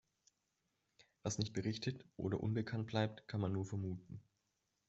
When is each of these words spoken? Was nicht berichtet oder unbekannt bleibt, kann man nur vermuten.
Was 1.21 1.37
nicht 1.37 1.53
berichtet 1.53 2.03
oder 2.17 2.39
unbekannt 2.39 2.87
bleibt, 2.87 3.27
kann 3.27 3.39
man 3.39 3.51
nur 3.53 3.65
vermuten. 3.65 4.19